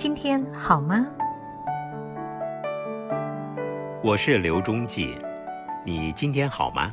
[0.00, 1.06] 今天好吗？
[4.02, 5.14] 我是刘忠记，
[5.84, 6.90] 你今天好吗？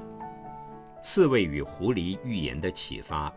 [1.01, 3.33] 刺猬与狐狸寓言的启发。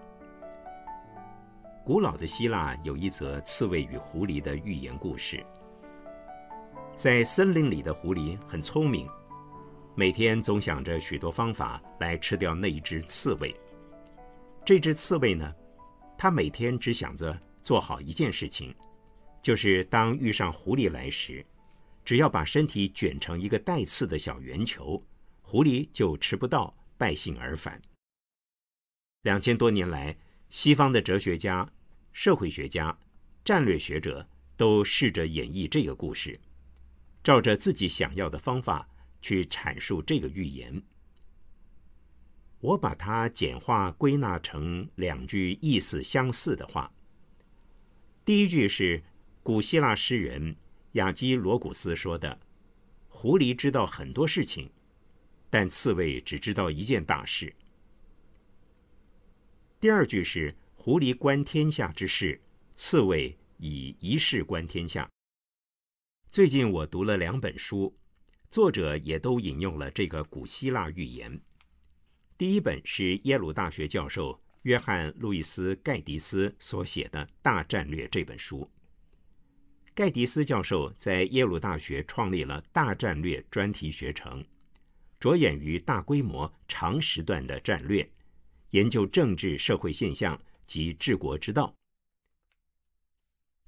[1.84, 5.40] 古老的希腊有一则刺猬与狐狸的寓言故事。
[6.96, 9.08] 在森林里的狐狸很聪明，
[9.94, 13.54] 每天总想着许多方法来吃掉那一只刺猬。
[14.64, 15.54] 这只刺猬呢，
[16.18, 18.74] 它每天只想着做好一件事情，
[19.42, 21.44] 就是当遇上狐狸来时。
[22.04, 25.00] 只要把身体卷成一个带刺的小圆球，
[25.42, 27.80] 狐狸就吃不到，败兴而返。
[29.22, 30.16] 两千多年来，
[30.48, 31.70] 西方的哲学家、
[32.12, 32.98] 社会学家、
[33.44, 34.26] 战略学者
[34.56, 36.40] 都试着演绎这个故事，
[37.22, 38.88] 照着自己想要的方法
[39.20, 40.82] 去阐述这个寓言。
[42.60, 46.92] 我把它简化归纳成两句意思相似的话。
[48.24, 49.02] 第一句是
[49.42, 50.56] 古希腊诗人。
[50.94, 52.40] 亚基罗古斯说的
[53.06, 54.68] ：“狐狸知道很多事情，
[55.48, 57.54] 但刺猬只知道一件大事。”
[59.78, 62.40] 第二句是“狐狸观天下之事，
[62.74, 65.08] 刺猬以一事观天下。”
[66.28, 67.96] 最近我读了两本书，
[68.50, 71.40] 作者也都引用了这个古希腊寓言。
[72.36, 78.68] 第一本是耶鲁大学教授约翰·路易斯·盖迪斯所写的《大战略》这本书。
[80.00, 84.42] 盖迪斯教授在耶鲁大学创立了大战略专题学程，
[85.18, 88.10] 着眼于大规模、长时段的战略，
[88.70, 91.74] 研究政治社会现象及治国之道。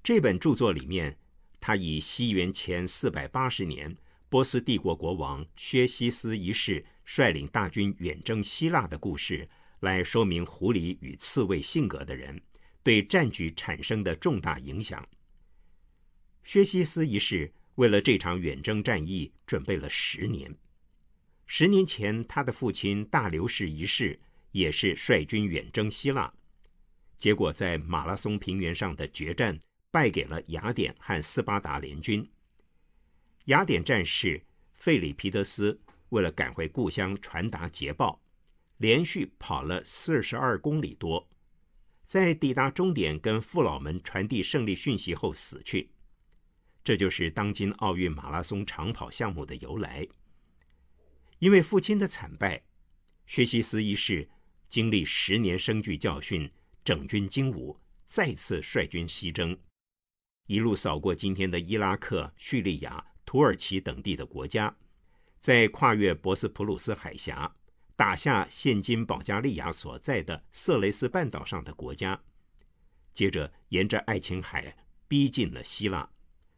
[0.03, 1.15] 这本著作里面，
[1.61, 3.95] 他以西元前四百八十年
[4.31, 9.47] 波斯帝国国王薛西斯一世率领大军远征希腊的故事，
[9.81, 12.41] 来说明狐狸与刺猬性格的人
[12.83, 15.07] 对战局产生的重大影响。
[16.43, 20.55] 薛西斯一世为了这场远征战役准备了十年。
[21.47, 24.19] 十年前，他的父亲大流士一世
[24.53, 26.33] 也是率军远征希腊，
[27.19, 29.59] 结果在马拉松平原上的决战
[29.91, 32.29] 败给了雅典和斯巴达联军。
[33.47, 34.43] 雅典战士
[34.73, 38.21] 费里皮德斯为了赶回故乡传达捷报，
[38.79, 41.29] 连续跑了四十二公里多，
[42.05, 45.92] 在抵达终点跟父老们传递胜利讯息后死去。
[46.85, 50.07] 这就是当今奥运马拉松长跑项目的由来。
[51.39, 52.63] 因为父亲的惨败，
[53.27, 54.29] 薛西斯一世
[54.69, 56.51] 经历十年生惧教训，
[56.85, 59.59] 整军精武，再次率军西征，
[60.47, 64.77] 一路扫过今天的伊拉克、叙利亚、土耳其等地的国家，
[65.41, 67.57] 再跨越博斯普鲁斯海峡，
[67.97, 72.21] 打下现今保加利亚所在的色雷斯半岛上的国家，
[73.13, 74.77] 接着沿着爱琴海
[75.07, 76.09] 逼近了希腊。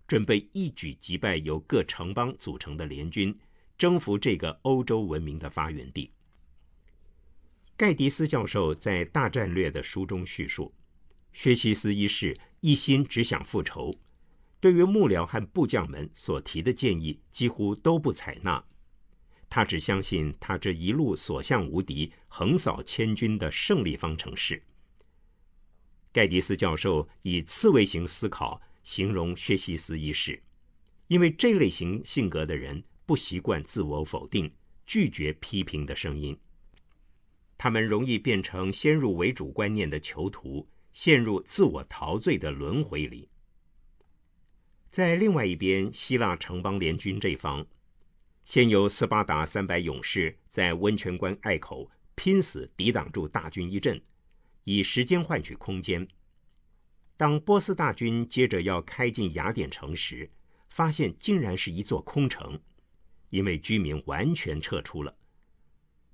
[0.07, 3.35] 准备一举击败由各城邦组成的联军，
[3.79, 6.13] 征服这个欧洲文明的发源地。
[7.77, 10.75] 盖迪斯教授在《大战略》的书中叙述，
[11.33, 13.99] 薛西斯一世一心只想复仇，
[14.61, 18.63] 对于幕僚和部将们所提的建议几乎都不采纳。
[19.49, 24.63] 他只相信他这一路所向无敌、横扫千军的胜利方程式。
[26.13, 28.61] 盖迪斯教授以刺猬型思考。
[28.85, 30.41] 形容薛西斯一世，
[31.09, 34.55] 因为这类型性格的人不习惯自我否定、
[34.87, 36.39] 拒绝批评的声音，
[37.59, 43.29] 他们容易变成先入为主观念的囚徒，陷入自我陶醉的轮回里。
[44.91, 47.67] 在另外一边，希腊城邦联军这方，
[48.45, 54.01] 先由斯巴达三百勇士在温泉关隘口拼死抵挡住大军一阵，
[54.65, 56.07] 以时间换取空间。
[57.17, 60.29] 当波斯大军接着要开进雅典城时，
[60.69, 62.61] 发现竟然是一座空城，
[63.31, 65.17] 因为居民完全撤出了。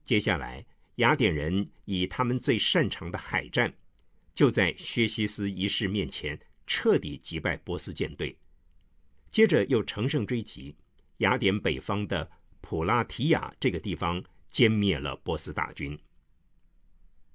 [0.05, 0.67] 接下来，
[0.97, 3.73] 雅典人以他们最擅长的海战，
[4.35, 8.37] 就在薛西斯一世面前彻底击败波斯舰队。
[9.31, 10.77] 接着又乘胜追击，
[11.19, 12.31] 雅典北方的
[12.61, 14.23] 普拉提亚这个地方
[14.53, 15.99] 歼灭了波斯大军。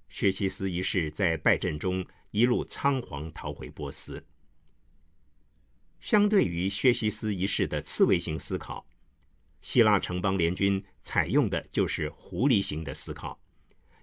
[0.08, 2.06] 薛西斯一世在败阵中。
[2.36, 4.22] 一路仓皇逃回波斯。
[6.02, 8.86] 相对于薛西斯一世的刺猬型思考，
[9.62, 13.40] 希腊城邦联军采用的就是狐狸型的思考，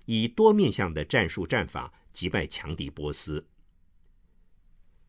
[0.07, 3.47] 以多面向的战术战法击败强敌波斯。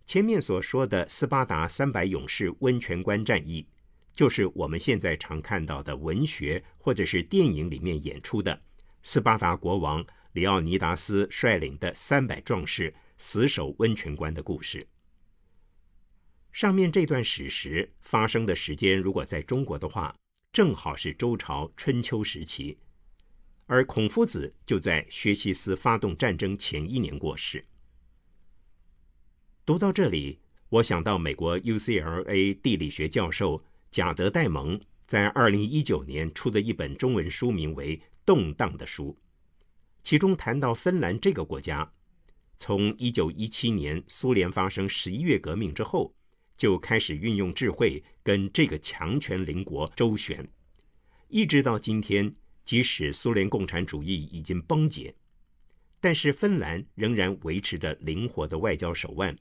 [0.06, 3.66] 前面所说的斯巴达三百勇士温泉关战役，
[4.12, 8.62] 就是我们现在常看到的文学或者是电影里面演出的
[9.02, 12.94] 斯巴达国王里奥尼达斯率领的三百壮士。
[13.18, 14.88] 死守温泉关的故事。
[16.52, 20.16] 上面这段史实发生的时间，如果在中国的话，
[20.52, 22.78] 正好是周朝春秋时期，
[23.66, 27.66] 而孔夫子就在薛西斯发动战争前一年过世。
[29.66, 30.40] 读到这里，
[30.70, 39.18] 我想到美国 UCLA 地理学教授贾德·戴蒙在二零一九年出的一本中文书，名为《动荡的书》，
[40.04, 41.92] 其中谈到芬兰这个国家，
[42.66, 46.16] 从一九一七年苏联发生十一月革命之后。
[46.56, 50.48] 就开始运用智慧跟这个强权邻国周旋，
[51.28, 52.34] 一直到今天，
[52.64, 55.14] 即使苏联共产主义已经崩解，
[56.00, 59.36] 但是芬兰仍然维持着灵活的外交手腕，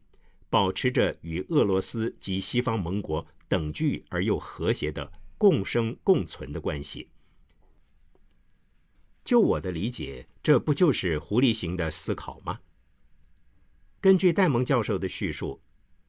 [0.49, 7.09] 保持着与俄罗斯及西方盟国等距而又和谐的共生共存的关系。
[9.23, 12.59] 就我的理解，这不就是狐狸型的思考吗？
[14.03, 15.63] 根据戴蒙教授的叙述。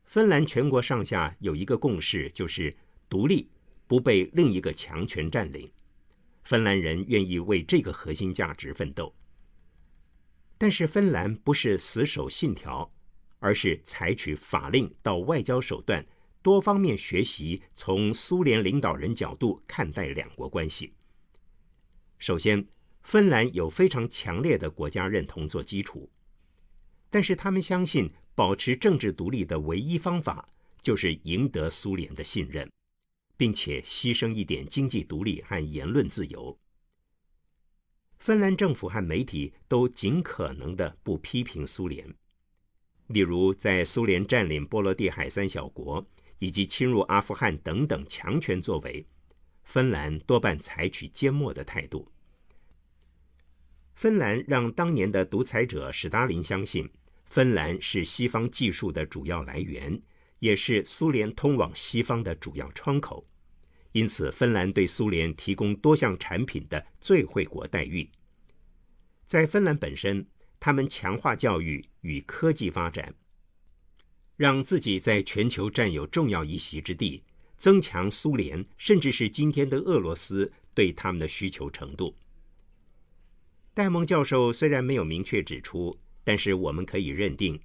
[0.06, 2.75] 芬兰全国上下有一个共识，就是
[3.07, 3.48] 独立，
[3.86, 5.72] 不被另一个强权占领。
[6.44, 9.13] 芬兰人愿意为这个核心价值奋斗。
[10.57, 12.92] 但是芬兰不是死守信条，
[13.38, 16.04] 而是采取法令到外交手段，
[16.42, 20.96] 多方面学习从苏联领导人角度看待两国关系。
[22.18, 22.66] 首先，
[23.04, 26.10] 芬兰有非常强烈的国家认同做基础，
[27.13, 28.10] 但是他们相信。
[28.36, 30.50] 保持政治独立的唯一方法，
[30.81, 32.68] 就是赢得苏联的信任，
[33.38, 36.57] 并且牺牲一点经济独立和言论自由。
[38.18, 42.12] 芬兰政府和媒体都尽可能的不批评苏联，
[43.06, 46.04] 例如在苏联占领波罗的海三小国
[46.39, 49.06] 以及侵入阿富汗等等强权作为，
[49.62, 52.12] 芬兰多半采取缄默的态度。
[53.94, 56.89] 芬兰让当年的独裁者史达林相信。
[57.34, 60.00] 芬兰是西方技术的主要来源，
[60.38, 63.26] 也是苏联通往西方的主要窗口，
[63.92, 68.08] 因此，芬兰对苏联提供多项产品的最惠国待遇。
[69.26, 70.28] 在芬兰本身，
[70.60, 73.12] 他们强化教育与科技发展，
[74.38, 77.24] 让自己在全球占有重要一席之地，
[77.58, 82.16] 增强苏联甚至是今天的俄罗斯对他们的需求程度。
[83.74, 85.98] 戴蒙教授虽然没有明确指出。
[86.24, 87.60] 但是我们可以认定，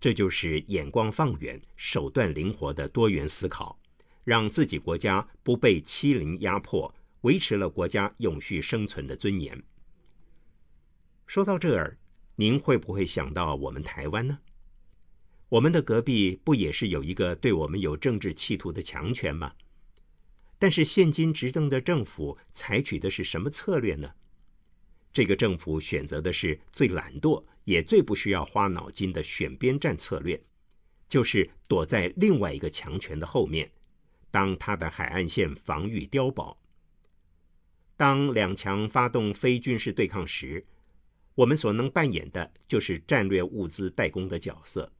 [0.00, 3.78] 这就是眼光放远、手段灵活的多元思考，
[4.22, 9.62] 让自己国家不被欺凌压迫，维持了国家永续生存的尊严。
[11.26, 11.98] 说到这儿，
[12.36, 14.38] 您会不会想到我们台湾呢？
[15.48, 19.52] 我们的隔壁不也是有一个对我们有政治企图的强权吗？
[20.58, 24.12] 但是现今执政的政府采取的是什么策略呢？
[25.14, 30.42] 这个政府选择的是最懒惰也最不需要花脑筋的选边站策略，
[31.08, 33.70] 就是躲在另外一个强权的后面，
[34.32, 36.58] 当他的海岸线防御碉堡。
[37.96, 40.66] 当两强发动非军事对抗时，
[41.36, 44.92] 我们所能扮演的就是战略物资代工的角色，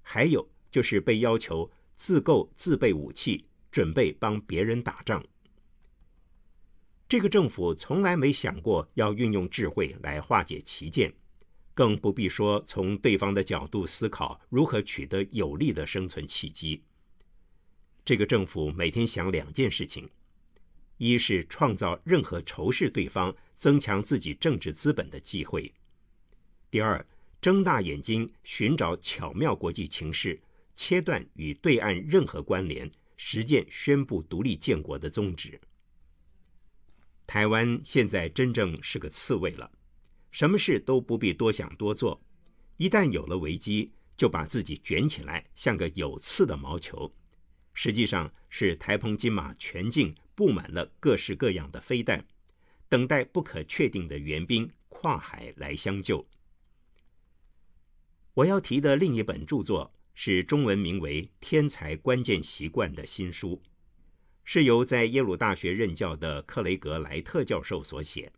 [0.00, 5.22] 还有就是被要求自购自备武器，准备帮别人打仗。
[7.12, 11.12] 这个政府从来没想过要运用智慧来化解歧见，
[11.74, 16.82] 更不必说从对方的角度思考如何取得有利的生存契机。
[18.02, 20.08] 这个政府每天想两件事情：
[20.96, 25.70] 一是创造任何仇视对方、增强自己政治资本的机会；
[26.70, 27.06] 第二，
[27.42, 30.40] 睁大眼睛寻找巧妙国际情势，
[30.74, 35.60] 切断与对岸任何关联，实践宣布独立建国的宗旨。
[37.32, 39.72] 台湾现在真正是个刺猬了，
[40.30, 42.22] 什么事都不必多想多做，
[42.76, 47.10] 一旦有了危机，就把自己卷起来，像个有刺的毛球。
[47.72, 52.22] 实际上是台澎金马全境布满了各式各样的飞弹，
[52.86, 56.22] 等待不可确定的援兵跨海来相救。
[58.34, 63.58] 我要提的另一本著作是中文名为《天才关键习惯》的新书。
[64.44, 68.32] 是由在耶鲁大学任教的克雷格莱特教授所写，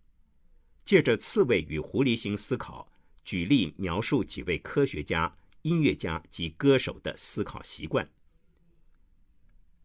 [0.85, 2.91] 借着刺猬与狐狸型思考，
[3.25, 8.09] 举例描述几位科学家、音乐家及歌手的思考习惯。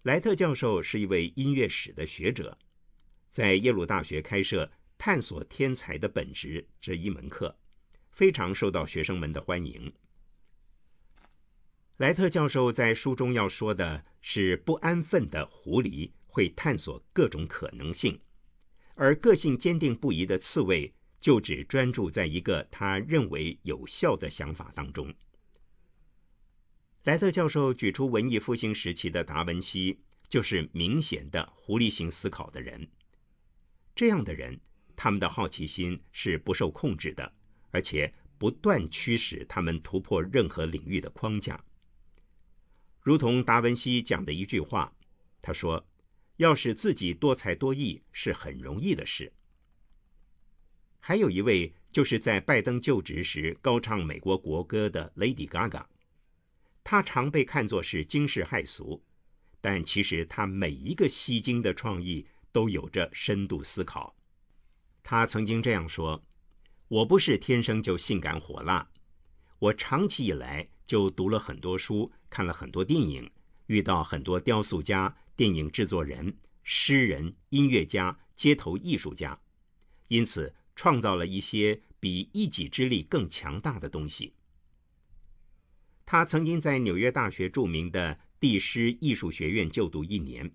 [0.04, 2.58] 莱特教授是一位音乐史的学者，
[3.30, 7.58] 在耶鲁大学开设“探索天才的本质”这一门课，
[8.12, 9.92] 非常受到学生们的欢迎。
[12.00, 18.18] 莱特教授在书中要说的是，不安分的狐狸会探索各种可能性，
[18.96, 20.90] 而个性坚定不移的刺猬
[21.20, 25.14] 就只专注在一个他认为有效的想法当中。
[27.04, 32.88] 莱特教授举出文艺复兴时期的达文西，就是明显的狐狸型思考的人。
[33.94, 34.58] 这样的人，
[34.96, 37.30] 他们的好奇心是不受控制的，
[37.72, 41.62] 而且不断驱使他们突破任何领域的框架。
[43.10, 44.94] 如同达文西讲的一句话，
[45.42, 45.84] 他说
[46.38, 49.34] ：“要使自己多才多艺是很容易的事。”
[51.02, 55.86] 还有一位，就是在拜登就职时高唱美国国歌的 Lady Gaga。
[56.84, 59.02] 她常被看作是惊世骇俗，
[59.60, 64.16] 但其实她每一个吸睛的创意都有着深度思考。
[65.02, 66.24] 她曾经这样说
[66.88, 68.88] ：“我不是天生就性感火辣，
[69.60, 73.30] 我长期以来就读了很多书，看了很多电影，
[73.68, 79.38] 遇到很多雕塑家、电影制作人、诗人、音乐家、街头艺术家，
[80.08, 84.34] 因此创造了一些比一己之力更强大的东西。”
[86.08, 90.50] 他曾经在纽约大学著名的蒂诗艺术学院就读一年，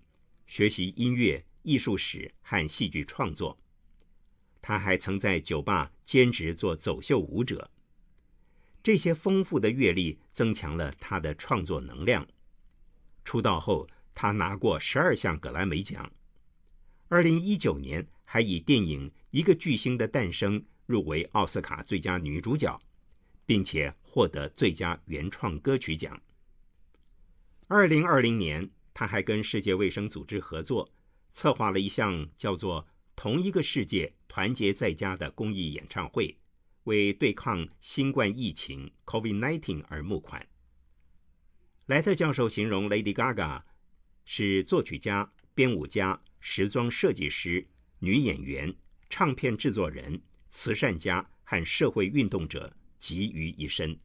[0.47, 3.57] 学习音乐、艺术史和戏剧创作。
[4.61, 7.69] 他还曾在酒吧兼职做走秀舞者。
[8.85, 12.23] 这些丰富的阅历增强了他的创作能量。
[13.23, 16.11] 出道后，他拿过十二项格莱美奖。
[17.07, 22.79] 二零一九年，还以电影《一个巨星的诞生》入围奥斯卡最佳女主角。
[23.45, 26.19] 并且获得最佳原创歌曲奖。
[27.67, 30.91] 二零二零年，他还跟世界卫生组织合作，
[31.31, 36.35] 策划了一项叫做“同一个世界，团结在家”的公益演唱会，
[36.85, 40.47] 为对抗新冠疫情 （COVID-19） 而募款。
[41.85, 43.61] 莱特教授形容 Lady Gaga
[44.23, 47.67] 是作曲家、编舞家、时装设计师、
[47.99, 48.75] 女演员、
[49.07, 52.75] 唱片制作人、慈善家和社会运动者。
[52.97, 53.99] 集于一身，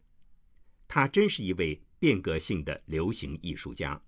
[0.86, 3.98] 她真是一位变革性的流行艺术家。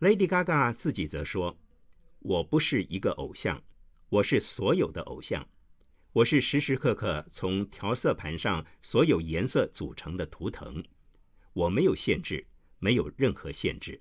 [0.00, 1.56] Lady Gaga 自己则说
[2.18, 3.62] ：“我不是一个偶像，
[4.08, 5.46] 我是所有的偶像，
[6.12, 10.84] 我是时时刻刻从调色盘上所有颜色组成的图腾。
[11.52, 12.46] 我没有限制，
[12.78, 14.00] 没有任何限制。”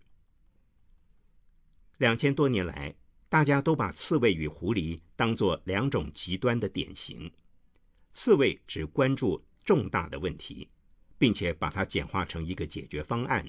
[1.97, 2.95] 两千多年来，
[3.27, 7.31] 大家都把刺猬与狐狸当作两种极端的典型。
[8.11, 9.45] 刺猬只关注。
[9.65, 10.67] 重大的问题，
[11.19, 13.47] 并且把它简化成一个解决方案，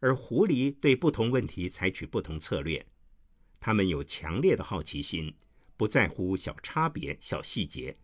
[0.00, 2.84] 而狐狸对不同问题采取不同策略。
[3.60, 5.32] 他们有强烈的好奇心，
[5.80, 7.94] 不在乎小差别、小细节。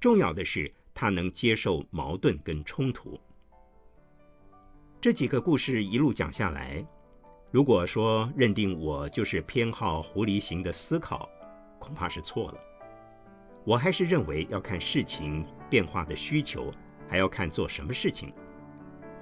[0.00, 3.20] 重要的是，他能接受矛盾跟冲突。
[5.02, 6.82] 这几个故事一路讲下来，
[7.50, 11.28] 如果说认定我就是偏好狐狸型的思考，
[11.78, 12.60] 恐怕是错了。
[13.66, 16.72] 我还是认为要看事情变化的需求，
[17.06, 18.32] 还要看做什么事情，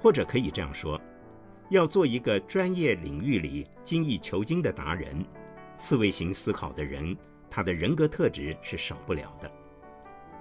[0.01, 0.97] 或者可以这样说：
[1.69, 5.21] 要做一个专业领域里精益求精的达人，
[5.75, 7.13] 刺猬型思考的人，
[7.49, 9.51] 他的人格特质是少不了的。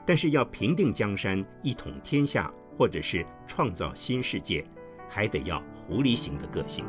[0.06, 4.64] 但是要平定江山、一统天下，或者是创造新世界，
[5.08, 6.84] 还得要狐狸型的个性。